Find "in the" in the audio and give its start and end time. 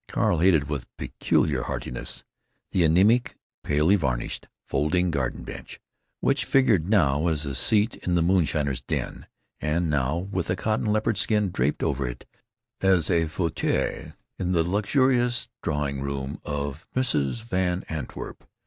7.97-8.23, 14.39-14.63